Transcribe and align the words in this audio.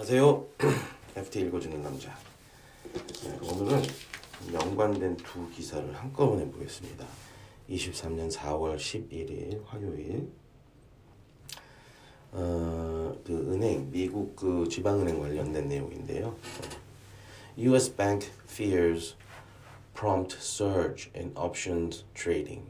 안녕하세요. 0.00 0.46
FT 1.14 1.40
읽어주는 1.40 1.82
남자. 1.82 2.16
네, 2.94 3.38
오늘은 3.42 3.82
연관된 4.50 5.18
두 5.18 5.46
기사를 5.50 5.94
한꺼번에 5.94 6.50
보겠습니다. 6.50 7.04
23년 7.68 8.32
4월 8.32 8.76
11일 8.78 9.62
화요일. 9.66 10.30
어, 12.32 13.14
그 13.22 13.52
은행 13.52 13.90
미국 13.90 14.34
그 14.36 14.66
지방은행 14.70 15.20
관련된 15.20 15.68
내용인데요. 15.68 16.34
U.S. 17.58 17.94
Bank 17.94 18.26
fears 18.48 19.16
prompt 19.92 20.34
surge 20.40 21.10
in 21.14 21.30
options 21.36 22.06
trading. 22.14 22.64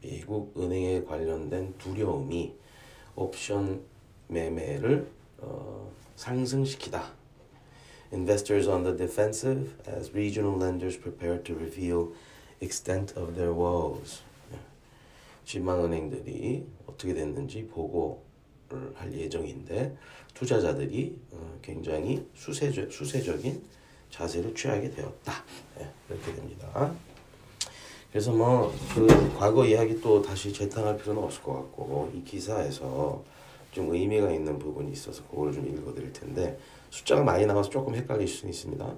미국 0.00 0.54
은행에 0.56 1.04
관련된 1.04 1.76
두려움이 1.76 2.54
옵션 3.14 3.84
매매를 4.28 5.12
어, 5.40 5.92
상승시키다. 6.16 7.12
Investors 8.12 8.68
on 8.68 8.84
the 8.84 8.96
defensive 8.96 9.74
as 9.88 10.12
regional 10.12 10.56
lenders 10.56 10.96
prepare 10.96 11.42
to 11.42 11.54
reveal 11.54 12.12
extent 12.60 13.12
of 13.18 13.34
their 13.34 13.52
woes. 13.52 14.22
지방은행들이 15.44 16.66
어떻게 16.86 17.12
됐는지 17.12 17.66
보고를 17.66 18.92
할 18.94 19.12
예정인데 19.12 19.96
투자자들이 20.32 21.18
어, 21.32 21.58
굉장히 21.60 22.26
수세적, 22.34 22.92
수세적인 22.92 23.62
자세를 24.10 24.54
취하게 24.54 24.90
되었다. 24.90 25.44
네, 25.78 25.90
이렇게 26.08 26.34
됩니다. 26.34 26.94
그래서 28.10 28.32
뭐 28.32 28.72
그 28.94 29.08
과거 29.36 29.66
이야기 29.66 30.00
또 30.00 30.22
다시 30.22 30.52
재탕할 30.52 30.96
필요는 30.98 31.20
없을 31.20 31.42
것 31.42 31.52
같고 31.54 32.12
이 32.14 32.22
기사에서 32.22 33.24
좀 33.74 33.92
의미가 33.92 34.30
있는 34.30 34.56
부분이 34.58 34.92
있어서 34.92 35.24
그걸 35.28 35.52
좀 35.52 35.66
읽어드릴 35.66 36.12
텐데 36.12 36.56
숫자가 36.90 37.24
많이 37.24 37.44
나와서 37.44 37.68
조금 37.68 37.94
헷갈릴 37.94 38.28
수 38.28 38.46
있습니다. 38.46 38.94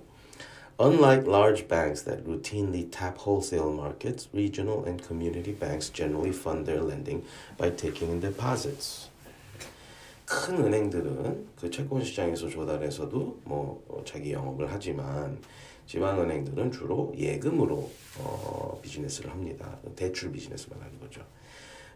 Unlike 0.78 1.27
large 1.27 1.66
banks 1.66 2.05
that 2.05 2.22
routinely 2.24 2.92
tap 2.92 3.16
wholesale 3.16 3.72
markets, 3.72 4.28
regional 4.34 4.84
and 4.86 5.02
community 5.02 5.54
banks 5.58 5.91
generally 5.91 6.28
fund 6.30 6.66
their 6.66 6.84
lending 6.84 7.24
by 7.56 7.74
taking 7.74 8.12
in 8.12 8.20
deposits. 8.20 9.08
큰 10.27 10.62
은행들은 10.62 11.47
그 11.56 11.70
채권 11.70 12.04
시장에서 12.04 12.48
조달해서도 12.48 13.41
뭐 13.44 14.02
자기 14.04 14.32
영업을 14.32 14.70
하지만 14.70 15.38
지방 15.86 16.20
은행들은 16.20 16.72
주로 16.72 17.14
예금으로 17.16 17.91
어, 18.19 18.78
비즈니스를 18.82 19.30
합니다. 19.30 19.78
대출 19.94 20.30
비즈니스만 20.32 20.78
하는 20.82 21.00
거죠. 21.00 21.22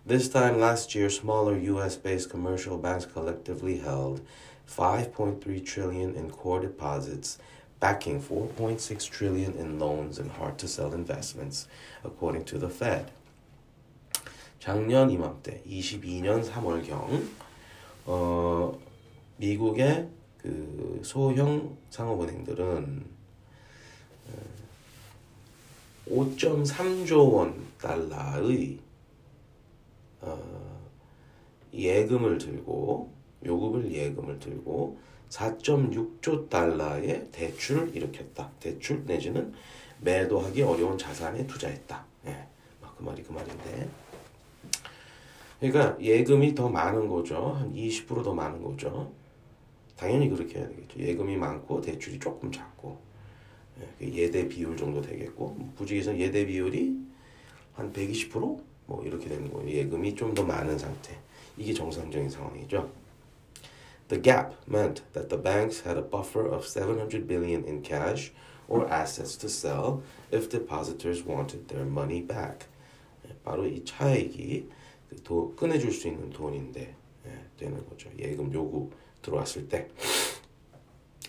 This 0.06 0.30
time 0.30 0.59
last 0.59 0.94
year, 0.94 1.09
smaller 1.09 1.58
U.S.-based 1.58 2.30
commercial 2.30 2.78
banks 2.78 3.06
collectively 3.06 3.80
held 3.80 4.22
5.3 4.70 5.66
trillion 5.66 6.14
in 6.16 6.30
core 6.30 6.61
deposits, 6.61 7.39
backing 7.80 8.22
4.6 8.22 9.09
trillion 9.09 9.53
in 9.53 9.80
loans 9.80 10.20
and 10.20 10.31
hard-to-sell 10.31 10.94
investments, 10.94 11.67
according 12.03 12.45
to 12.45 12.58
the 12.58 12.70
Fed. 12.70 13.11
작년 14.59 15.11
이맘때 15.11 15.61
22년 15.67 16.44
3월경 16.44 17.28
어, 18.08 18.80
미국의 19.38 20.09
그 20.42 21.02
소형 21.03 21.78
상업은행들은 21.92 23.06
5.3조 26.09 27.34
원 27.34 27.67
달러의 27.80 28.78
어, 28.78 28.89
예금을 31.83 32.39
들고 32.39 33.12
요금을 33.45 33.92
예금을 33.92 34.39
들고 34.39 34.98
4.6조 35.30 36.48
달러의 36.48 37.29
대출을 37.30 37.95
일으켰다. 37.96 38.51
대출 38.61 39.05
내지는 39.07 39.52
매도하기 40.01 40.63
어려운 40.63 40.98
자산에 40.98 41.46
투자했다. 41.46 42.05
예, 42.27 42.46
그 42.96 43.02
말이 43.02 43.23
그 43.23 43.33
말인데. 43.33 43.89
그러니까 45.61 46.01
예금이 46.01 46.55
더 46.55 46.68
많은 46.68 47.08
거죠. 47.08 47.52
한 47.58 47.73
20%더 47.74 48.35
많은 48.35 48.62
거죠. 48.62 49.12
당연히 49.97 50.30
그렇게 50.30 50.58
해야 50.58 50.68
되겠죠. 50.68 50.98
예금이 50.98 51.36
많고 51.36 51.80
대출이 51.83 52.18
조금 52.18 52.51
작고 52.51 52.98
예, 54.02 54.12
예대 54.12 54.48
비율 54.48 54.77
정도 54.77 55.01
되겠고 55.01 55.57
부직에서 55.77 56.17
예대 56.18 56.47
비율이 56.47 56.98
한 57.74 57.92
120% 57.92 58.70
뭐 58.89 59.04
이렇게 59.04 59.27
되는 59.30 59.52
거예요. 59.52 59.70
예금이 59.70 60.16
좀 60.16 60.33
더 60.36 60.43
많은 60.43 60.77
상태. 60.77 61.17
이게 61.58 61.73
정상적인 61.73 62.30
상황이죠. 62.30 62.89
The 64.08 64.21
gap 64.21 64.54
meant 64.67 65.02
that 65.14 65.30
the 65.30 65.42
banks 65.42 65.82
had 65.88 65.98
a 65.98 66.04
buffer 66.04 66.45
of 66.48 66.67
700 66.67 67.27
billion 67.27 67.64
in 67.66 67.82
cash 67.82 68.32
or 68.67 68.88
assets 68.92 69.36
to 69.38 69.48
sell 69.49 70.04
if 70.32 70.49
depositors 70.49 71.26
wanted 71.26 71.67
their 71.67 71.86
money 71.88 72.21
back. 72.21 72.67
바로 73.43 73.66
이 73.66 73.83
차액이 73.83 74.70
도, 75.23 75.54
꺼내줄 75.55 75.92
수 75.92 76.08
있는 76.08 76.30
돈인데 76.32 76.95
예, 77.26 77.32
되는 77.58 77.83
거죠. 77.89 78.10
예금 78.20 78.52
요구 78.54 78.92
들어왔을 79.21 79.67
때. 79.70 79.88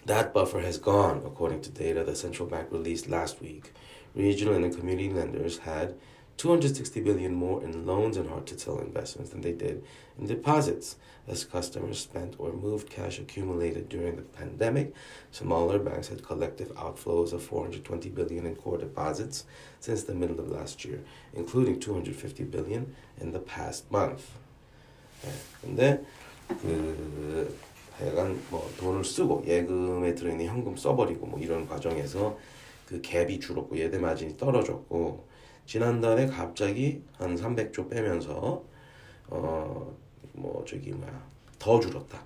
That 0.07 0.33
buffer 0.33 0.61
has 0.63 0.79
gone, 0.81 1.23
according 1.25 1.63
to 1.63 1.71
data 1.73 2.05
the 2.05 2.15
central 2.15 2.49
bank 2.49 2.71
released 2.71 3.09
last 3.11 3.41
week. 3.43 3.73
Regional 4.15 4.55
and 4.55 4.75
community 4.75 5.11
lenders 5.13 5.59
had 5.59 5.95
260 6.41 7.01
billion 7.01 7.35
more 7.35 7.63
in 7.63 7.87
loans 7.87 8.17
and 8.17 8.29
hard 8.29 8.47
to 8.47 8.59
sell 8.59 8.79
investments 8.79 9.31
than 9.31 9.41
they 9.41 9.53
did 9.53 9.83
in 10.19 10.27
deposits 10.27 10.97
as 11.27 11.45
customers 11.45 11.99
spent 11.99 12.35
or 12.39 12.53
moved 12.53 12.91
cash 12.91 13.19
accumulated 13.19 13.89
during 13.89 14.17
the 14.17 14.23
pandemic 14.23 14.93
smaller 15.31 15.79
banks 15.79 16.09
had 16.09 16.23
collective 16.23 16.69
outflows 16.75 17.33
of 17.33 17.43
420 17.43 18.11
billion 18.11 18.45
in 18.45 18.55
core 18.55 18.79
deposits 18.79 19.45
since 19.81 20.05
the 20.05 20.15
middle 20.15 20.39
of 20.39 20.51
last 20.51 20.85
year 20.85 21.01
including 21.33 21.81
250 21.81 22.45
billion 22.45 22.95
in 23.19 23.33
the 23.33 23.41
past 23.41 23.91
month 23.91 24.25
네, 25.23 25.31
근데 25.63 26.05
그 26.61 27.57
하여간 27.99 28.39
뭐 28.51 28.71
돈을 28.79 29.05
쓰고 29.05 29.45
예금에 29.47 30.15
들어있는 30.15 30.45
현금 30.45 30.77
써버리고 30.77 31.27
뭐 31.27 31.41
이런 31.41 31.67
과정에서 31.67 32.39
그 32.85 33.01
갭이 33.01 33.41
줄었고 33.41 33.79
예대 33.79 33.99
마진이 33.99 34.37
떨어졌고 34.37 35.25
지난달에 35.66 36.28
갑자기 36.28 37.02
한 37.18 37.36
300조 37.36 37.90
빼면서 37.90 38.64
어 39.30 40.02
뭐 40.34 40.64
저기 40.66 40.92
뭐야 40.92 41.24
더 41.60 41.80
줄었다. 41.80 42.24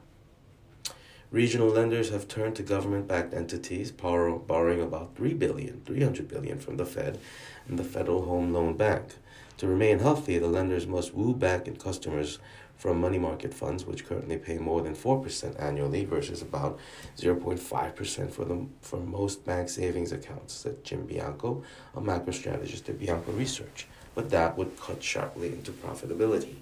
Regional 1.31 1.73
lenders 1.73 2.11
have 2.11 2.27
turned 2.27 2.55
to 2.55 2.63
government-backed 2.63 3.33
entities, 3.33 3.91
borrow, 3.91 4.37
borrowing 4.37 4.79
about 4.79 5.15
3 5.17 5.33
billion, 5.33 5.81
300 5.83 6.27
billion 6.29 6.59
from 6.59 6.77
the 6.77 6.85
Fed 6.85 7.19
and 7.67 7.77
the 7.77 7.83
Federal 7.83 8.23
Home 8.23 8.53
Loan 8.53 8.77
Bank. 8.77 9.15
To 9.57 9.67
remain 9.67 9.99
healthy, 9.99 10.37
the 10.37 10.47
lenders 10.47 10.87
must 10.87 11.13
woo 11.13 11.33
back 11.33 11.67
in 11.67 11.75
customers 11.75 12.39
from 12.76 12.98
money 12.98 13.18
market 13.18 13.52
funds, 13.52 13.84
which 13.84 14.06
currently 14.06 14.38
pay 14.38 14.56
more 14.56 14.80
than 14.80 14.94
4% 14.94 15.60
annually 15.60 16.06
versus 16.06 16.40
about 16.40 16.78
0.5% 17.18 18.30
for, 18.30 18.44
the, 18.46 18.66
for 18.80 18.96
most 18.96 19.44
bank 19.44 19.68
savings 19.68 20.12
accounts, 20.12 20.54
said 20.54 20.82
Jim 20.82 21.04
Bianco, 21.04 21.62
a 21.94 22.00
macro 22.00 22.32
strategist 22.32 22.88
at 22.88 22.98
Bianco 22.98 23.32
Research. 23.32 23.86
But 24.14 24.30
that 24.30 24.56
would 24.56 24.80
cut 24.80 25.02
sharply 25.02 25.48
into 25.48 25.72
profitability. 25.72 26.56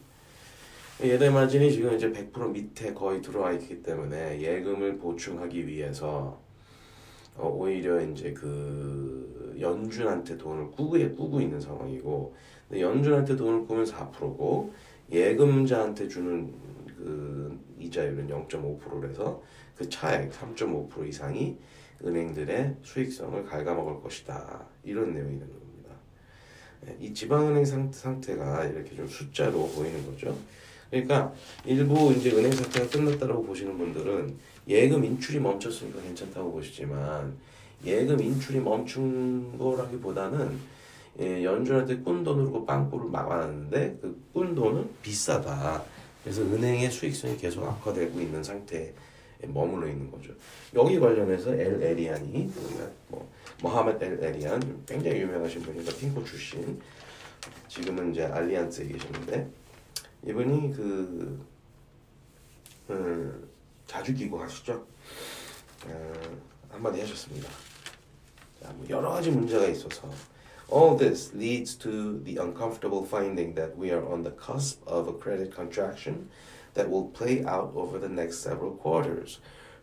예대 1.00 1.31
마진이 1.31 1.71
지금 1.71 1.94
이제 1.94 2.10
100% 2.10 2.50
밑에 2.50 2.93
거의 2.93 3.22
들어와 3.22 3.53
있기 3.53 3.84
때문에 3.84 4.41
예금을 4.41 4.99
보충하기 4.99 5.69
위해서 5.69 6.41
어, 7.37 7.49
오히려 7.49 8.00
이제 8.00 8.32
그 8.32 9.56
연준한테 9.60 10.37
돈을 10.37 10.72
꾸고, 10.72 10.99
꾸고 11.15 11.41
있는 11.41 11.60
상황이고 11.60 12.34
연준한테 12.76 13.37
돈을 13.37 13.67
꾸면 13.67 13.85
4%고 13.85 14.73
예금자한테 15.13 16.07
주는 16.07 16.51
그 16.98 17.57
이자율은 17.80 18.27
0.5%라서 18.27 19.42
그 19.75 19.88
차액 19.88 20.31
3.5% 20.31 21.07
이상이 21.07 21.57
은행들의 22.04 22.77
수익성을 22.81 23.45
갉아먹을 23.45 24.01
것이다. 24.01 24.65
이런 24.83 25.13
내용이 25.13 25.39
되는 25.39 25.48
겁니다. 25.48 25.89
이 27.00 27.13
지방은행 27.13 27.63
상태가 27.92 28.65
이렇게 28.65 28.95
좀 28.95 29.07
숫자로 29.07 29.68
보이는 29.69 30.06
거죠. 30.06 30.36
그러니까 30.89 31.33
일부 31.65 32.12
이제 32.12 32.31
은행 32.31 32.51
사태가 32.51 32.88
끝났다고 32.89 33.44
보시는 33.44 33.77
분들은 33.77 34.36
예금 34.68 35.04
인출이 35.04 35.39
멈췄으니까 35.39 36.01
괜찮다고 36.01 36.51
보시지만 36.51 37.36
예금 37.86 38.21
인출이 38.21 38.60
멈춘 38.60 39.57
거라기보다는 39.57 40.73
예, 41.19 41.44
연준한테 41.44 41.98
꾼 41.98 42.24
돈으로 42.24 42.65
빵꾸를 42.65 43.10
막아놨는데 43.10 43.98
그 44.01 44.24
꾼 44.33 44.56
돈은 44.56 44.89
비싸다. 45.04 45.83
그래서 46.24 46.42
은행의 46.42 46.89
수익성이 46.89 47.38
계속 47.38 47.63
악화되고 47.65 48.19
있는 48.19 48.44
상태에 48.44 48.92
머물러 49.45 49.88
있는 49.88 50.10
거죠. 50.10 50.33
여기 50.74 51.00
관련해서 51.00 51.54
엘 51.54 51.83
에리안이 51.83 52.51
뭐 53.10 53.30
모하메드 53.62 54.04
엘 54.04 54.24
에리안 54.24 54.83
굉장히 54.88 55.19
유명하신 55.21 55.62
분이니까 55.62 55.95
핑코 55.98 56.24
출신 56.24 56.81
지금은 57.68 58.12
이제 58.12 58.24
알리안스에 58.25 58.88
계시는데 58.88 59.48
이분이 60.25 60.74
그 60.74 61.45
음, 62.89 63.48
자주 63.86 64.13
끼고 64.15 64.42
하시죠. 64.42 64.83
어, 65.86 66.13
한마디 66.71 67.01
하셨습니다. 67.01 67.50
자, 68.62 68.71
뭐 68.74 68.86
여러 68.89 69.10
가지 69.12 69.30
문제가 69.30 69.68
있어서 69.68 70.10
All 70.74 70.96
this 70.96 71.36
leads 71.36 71.75
to 71.75 72.18
the 72.18 72.38
uncomfortable 72.38 73.06
finding 73.06 73.54
that 73.54 73.78
we 73.78 73.92
are 73.92 74.04
on 74.04 74.24
the 74.24 74.31
cusp 74.31 74.81
of 74.88 75.08
a 75.08 75.14
credit 75.14 75.54
contraction 75.54 76.31
that 76.74 76.90
will 76.90 77.10
play 77.10 77.46
out 77.46 77.74
over 77.75 78.00
the 78.00 78.10
next 78.10 78.40
several 78.40 78.72
quarters, 78.72 79.38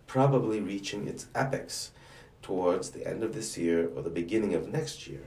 probably 0.08 0.60
reaching 0.60 1.06
its 1.06 1.28
apex 1.36 1.92
towards 2.42 2.90
the 2.90 3.06
end 3.06 3.22
of 3.22 3.34
this 3.34 3.56
year 3.56 3.88
or 3.94 4.02
the 4.02 4.10
beginning 4.10 4.52
of 4.54 4.66
next 4.66 5.06
year. 5.06 5.22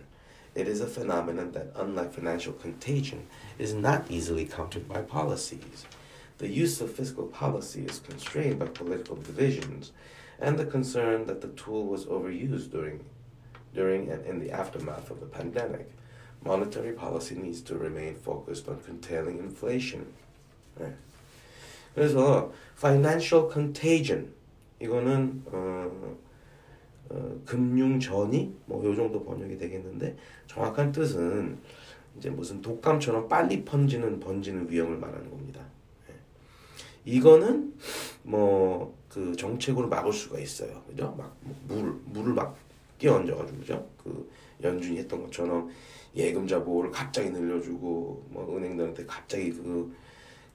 It 0.54 0.68
is 0.68 0.82
a 0.82 0.86
phenomenon 0.86 1.54
that, 1.54 1.72
unlike 1.78 2.14
financial 2.14 2.52
contagion, 2.52 3.28
is 3.58 3.74
not 3.74 4.12
easily 4.12 4.44
countered 4.44 4.90
by 4.90 5.02
policies. 5.02 5.86
The 6.40 6.50
use 6.50 6.82
of 6.82 6.92
fiscal 6.92 7.28
policy 7.28 7.86
is 7.86 8.00
constrained 8.00 8.60
by 8.60 8.66
political 8.66 9.16
divisions 9.16 9.94
and 10.42 10.60
the 10.60 10.66
concern 10.66 11.26
that 11.28 11.40
the 11.40 11.56
tool 11.64 11.86
was 11.86 12.06
overused 12.06 12.70
during, 12.72 13.06
during 13.74 14.10
and 14.10 14.26
in 14.26 14.40
the 14.40 14.52
aftermath 14.52 15.10
of 15.12 15.20
the 15.20 15.26
pandemic. 15.26 15.90
Monetary 16.44 16.94
policy 16.94 17.36
needs 17.36 17.62
to 17.62 17.78
remain 17.78 18.16
focused 18.16 18.68
on 18.68 18.80
containing 18.84 19.40
inflation. 19.40 20.06
네. 20.80 20.94
그래서 21.96 22.52
financial 22.76 23.50
contagion 23.52 24.34
이거는 24.80 25.44
어, 25.46 26.18
어, 27.10 27.42
금융 27.46 28.00
전이 28.00 28.54
뭐요 28.66 28.96
정도 28.96 29.24
번역이 29.24 29.58
되겠는데 29.58 30.18
정확한 30.48 30.92
뜻은 30.92 31.58
이제 32.18 32.30
무슨 32.30 32.62
독감처럼 32.62 33.28
빨리 33.28 33.64
번지는 33.64 34.20
번지는 34.20 34.70
위험을 34.70 34.98
말하는 34.98 35.30
겁니다. 35.30 35.62
예. 36.10 36.14
이거는 37.06 37.74
뭐 38.24 39.04
그 39.14 39.36
정책으로 39.36 39.88
막을 39.90 40.12
수가 40.12 40.40
있어요. 40.40 40.82
그죠? 40.88 41.14
막 41.16 41.38
물 41.68 41.94
물을 42.06 42.34
막 42.34 42.58
끼얹어 43.04 43.36
가지고 43.36 43.60
그죠? 43.60 43.90
그 44.02 44.30
연준이 44.64 44.98
했던 45.00 45.22
것처럼 45.24 45.70
예금자 46.16 46.64
보호를 46.64 46.92
갑자기 46.92 47.30
늘려주고 47.30 48.28
뭐 48.30 48.58
은행들한테 48.58 49.06
갑자기 49.06 49.52
그 49.52 49.94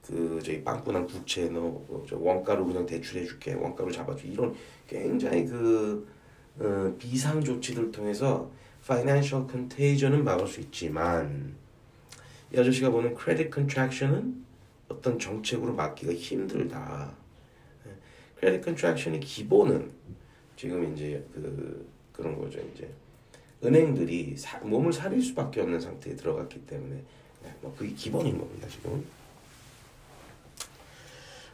그 0.09 0.41
저희 0.43 0.63
빵꾸난 0.63 1.05
국채 1.05 1.47
너 1.49 1.81
원가로 2.11 2.65
그냥 2.65 2.85
대출해줄게 2.85 3.53
원가로 3.53 3.91
잡아줘 3.91 4.25
이런 4.27 4.55
굉장히 4.87 5.45
그 5.45 6.07
어, 6.57 6.93
비상 6.97 7.43
조치들 7.43 7.91
통해서 7.91 8.49
financial 8.83 9.47
contagion은 9.47 10.23
막을 10.23 10.47
수 10.47 10.61
있지만 10.61 11.53
이 12.51 12.59
아저씨가 12.59 12.89
보는 12.89 13.15
credit 13.15 13.51
contraction은 13.53 14.45
어떤 14.89 15.19
정책으로 15.19 15.73
막기가 15.75 16.11
힘들다. 16.11 17.13
credit 18.39 18.63
contraction의 18.63 19.19
기본은 19.19 19.91
지금 20.55 20.91
이제 20.91 21.23
그 21.33 21.87
그런 22.19 22.39
거죠 22.39 22.59
이제 22.73 22.89
은행들이 23.63 24.35
사, 24.37 24.59
몸을 24.59 24.93
사릴 24.93 25.21
수밖에 25.21 25.61
없는 25.61 25.79
상태에 25.79 26.15
들어갔기 26.15 26.65
때문에 26.65 27.03
뭐 27.61 27.73
그게 27.77 27.93
기본인 27.93 28.37
겁니다 28.37 28.67
지금. 28.69 29.03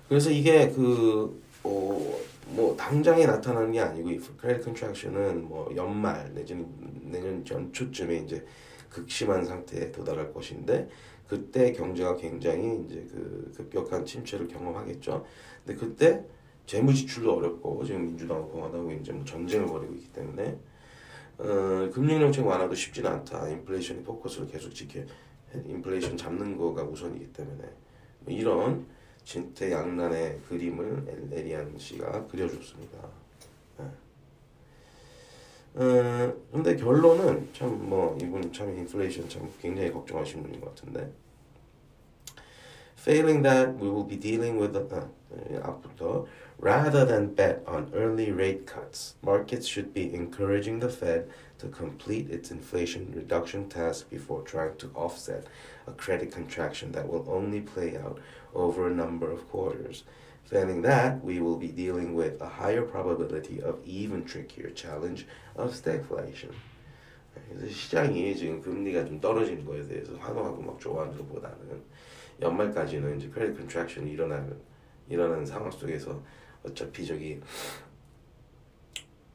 그래서 0.08 0.30
이게 0.30 0.70
그 0.70 1.42
어, 1.64 2.20
뭐 2.50 2.76
당장에 2.78 3.26
나타나는 3.26 3.72
게 3.72 3.80
아니고 3.80 4.12
이 4.12 4.20
크레딧 4.20 4.66
컨트랙션은 4.66 5.48
뭐 5.48 5.72
연말 5.76 6.32
내지는 6.34 6.68
내년 7.04 7.44
전초쯤에 7.44 8.18
이제 8.18 8.46
극심한 8.90 9.44
상태에 9.44 9.92
도달할 9.92 10.32
것인데 10.32 10.88
그때 11.28 11.72
경제가 11.72 12.18
굉장히 12.18 12.86
이제 12.86 13.04
그 13.12 13.52
급격한 13.58 14.06
침체를 14.06 14.48
경험하겠죠. 14.48 15.26
근데 15.66 15.80
그때 15.80 16.24
재무 16.66 16.94
지출도 16.94 17.36
어렵고 17.38 17.84
지금 17.86 18.06
민주당하고 18.08 18.50
공화당하고 18.50 18.92
이제 18.94 19.12
뭐 19.12 19.24
전쟁을 19.26 19.68
벌이고 19.68 19.94
있기 19.96 20.12
때문에 20.14 20.58
어, 21.38 21.90
금융 21.94 22.20
정책 22.20 22.46
완화도 22.46 22.74
쉽지는 22.74 23.12
않다. 23.12 23.50
인플레이션이 23.50 24.04
포커스를 24.04 24.48
계속 24.48 24.74
지켜 24.74 25.02
인플레이션 25.54 26.18
잡는 26.18 26.58
거가 26.58 26.84
우선이기 26.84 27.32
때문에 27.34 27.64
뭐 28.22 28.34
이런 28.34 28.86
진퇴양난의 29.26 30.42
그림을 30.48 31.30
에리안 31.32 31.78
씨가 31.78 32.28
그려줬습니다. 32.28 32.98
네. 33.80 33.86
어, 35.76 36.34
결론은 36.64 37.50
참 37.54 37.70
뭐 37.70 38.18
이분 38.22 38.52
참 38.54 38.70
인플레이션 38.78 39.28
참 39.30 39.50
굉장히 39.62 39.92
걱정하시는 39.92 40.44
분인 40.44 40.62
것 40.62 40.74
같은데 40.76 41.12
Failing 43.05 43.43
that, 43.43 43.79
we 43.79 43.89
will 43.89 44.05
be 44.05 44.17
dealing 44.17 44.59
with 44.59 44.73
the, 44.75 44.81
uh, 44.81 45.61
앞부터 45.63 46.27
rather 46.59 47.07
than 47.07 47.35
bet 47.35 47.63
on 47.67 47.91
early 47.95 48.31
rate 48.31 48.67
cuts, 48.67 49.15
markets 49.23 49.67
should 49.67 49.95
be 49.95 50.13
encouraging 50.13 50.81
the 50.81 50.89
Fed 50.89 51.29
to 51.59 51.69
complete 51.69 52.29
its 52.31 52.51
inflation 52.51 53.11
reduction 53.17 53.69
task 53.69 54.11
before 54.11 54.43
trying 54.43 54.77
to 54.77 54.91
offset 54.95 55.47
a 55.87 55.93
credit 55.93 56.31
contraction 56.31 56.93
that 56.93 57.09
will 57.09 57.25
only 57.29 57.61
play 57.61 57.97
out 57.97 58.19
over 58.55 58.87
a 58.87 58.95
number 58.95 59.31
of 59.31 59.49
quarters. 59.49 60.05
Failing 60.45 60.83
that, 60.83 61.25
we 61.25 61.41
will 61.41 61.57
be 61.57 61.69
dealing 61.69 62.15
with 62.15 62.41
a 62.41 62.49
higher 62.49 62.83
probability 62.83 63.63
of 63.63 63.79
even 63.87 64.25
trickier 64.25 64.71
challenge 64.71 65.27
of 65.57 65.73
stagflation. 65.73 66.53
그래서 67.49 67.73
시장이 67.73 68.35
지금 68.37 68.61
금리가 68.61 69.05
좀 69.05 69.21
떨어지는 69.21 69.65
거에 69.65 69.87
대해서 69.87 70.15
환호하고 70.17 70.63
막 70.63 70.81
좋아하는 70.81 71.17
것보다는 71.17 71.83
연말까지는 72.42 73.18
이제 73.18 73.30
credit 73.30 73.58
contraction이 73.58 74.12
일어나는 74.12 74.58
일어나는 75.08 75.46
상황 75.46 75.70
속에서 75.72 76.22
어차피 76.64 77.06
저기 77.06 77.40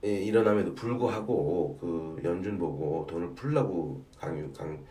예, 0.05 0.09
일어남에도 0.09 0.75
불구하고 0.75 1.77
그 1.79 2.21
연준 2.25 2.59
보고 2.59 3.07
돈을 3.07 3.35
풀라고 3.35 4.03
강요 4.19 4.51
강 4.53 4.83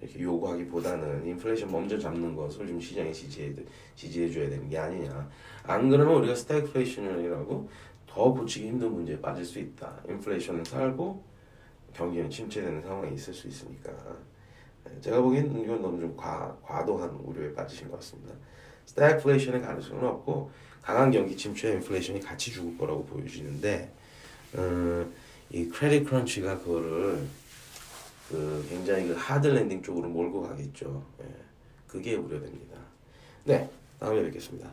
이렇게 0.00 0.20
요구하기보다는 0.20 1.26
인플레이션 1.26 1.72
먼저 1.72 1.98
잡는 1.98 2.36
것을 2.36 2.66
좀 2.66 2.80
시장에 2.80 3.10
지지해 3.10 3.52
지지해 3.96 4.30
줘야 4.30 4.48
되는 4.48 4.68
게 4.68 4.78
아니냐. 4.78 5.28
안 5.64 5.88
그러면 5.88 6.16
우리가 6.16 6.34
스태그플레이션이라고 6.34 7.68
더 8.06 8.32
고치기 8.32 8.68
힘든 8.68 8.92
문제에 8.92 9.20
빠질 9.20 9.44
수 9.44 9.58
있다. 9.58 10.00
인플레이션은 10.08 10.64
살고 10.64 11.24
경기는 11.92 12.30
침체되는 12.30 12.82
상황이 12.82 13.14
있을 13.14 13.34
수 13.34 13.48
있으니까. 13.48 13.92
예, 14.96 15.00
제가 15.00 15.20
보기엔 15.20 15.58
이건 15.60 15.82
너무 15.82 16.00
좀 16.00 16.16
과, 16.16 16.56
과도한 16.62 17.10
우려에 17.10 17.52
빠지신 17.54 17.90
것 17.90 17.96
같습니다. 17.96 18.34
스태그플레이션의 18.86 19.62
가능성은 19.62 20.04
없고 20.06 20.50
강한 20.82 21.10
경기 21.10 21.36
침체와 21.36 21.74
인플레이션이 21.74 22.20
같이 22.20 22.50
죽을 22.50 22.76
거라고 22.78 23.04
보여지는데 23.04 23.92
음, 24.54 25.12
이 25.50 25.68
credit 25.68 26.08
crunch가 26.08 26.58
그거를 26.58 27.26
그 28.28 28.66
굉장히 28.68 29.08
그 29.08 29.14
hard 29.14 29.46
landing 29.46 29.82
쪽으로 29.82 30.08
몰고 30.08 30.42
가겠죠. 30.48 31.04
예, 31.22 31.26
그게 31.86 32.14
우려됩니다. 32.14 32.76
네, 33.44 33.68
다음에 33.98 34.22
뵙겠습니다. 34.24 34.68